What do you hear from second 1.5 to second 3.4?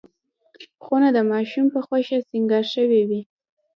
په خوښه سینګار شوې وي.